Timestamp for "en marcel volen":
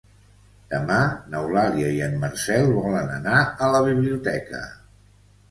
2.07-3.13